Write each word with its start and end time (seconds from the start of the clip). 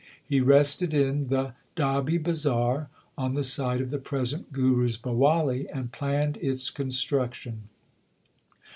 He 0.25 0.41
rested 0.41 0.95
in 0.95 1.27
the 1.27 1.53
Dabbi 1.77 2.17
Bazar 2.23 2.89
on 3.19 3.35
the 3.35 3.43
site 3.43 3.81
of 3.81 3.91
the 3.91 3.99
present 3.99 4.51
Guru 4.51 4.87
s 4.87 4.97
Bawali, 4.97 5.67
and 5.71 5.91
planned 5.91 6.37
its 6.37 6.71
construction. 6.71 7.69